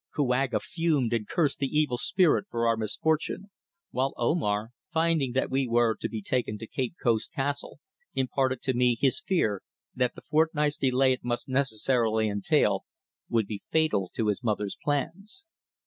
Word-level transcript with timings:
Kouaga 0.15 0.59
fumed 0.59 1.13
and 1.13 1.27
cursed 1.27 1.59
the 1.59 1.67
evil 1.67 1.99
spirit 1.99 2.45
for 2.49 2.65
our 2.65 2.75
misfortune, 2.75 3.51
while 3.91 4.15
Omar, 4.17 4.71
finding 4.91 5.33
that 5.33 5.51
we 5.51 5.67
were 5.67 5.93
to 5.93 6.09
be 6.09 6.23
taken 6.23 6.57
to 6.57 6.65
Cape 6.65 6.95
Coast 7.03 7.31
Castle, 7.33 7.77
imparted 8.15 8.63
to 8.63 8.73
me 8.73 8.97
his 8.99 9.21
fear 9.21 9.61
that 9.93 10.15
the 10.15 10.21
fortnight's 10.23 10.77
delay 10.77 11.13
it 11.13 11.23
must 11.23 11.47
necessarily 11.47 12.27
entail, 12.29 12.83
would 13.29 13.45
be 13.45 13.61
fatal 13.69 14.09
to 14.15 14.25
his 14.29 14.41
mother's 14.43 14.75
plans. 14.83 15.45